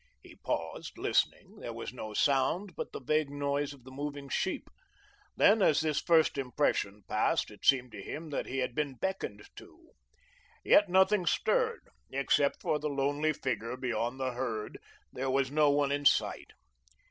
[0.23, 4.67] He paused, listening; there was no sound but the vague noise of the moving sheep.
[5.37, 9.47] Then, as this first impression passed, it seemed to him that he had been beckoned
[9.57, 9.91] to.
[10.63, 14.79] Yet nothing stirred; except for the lonely figure beyond the herd
[15.13, 16.49] there was no one in sight.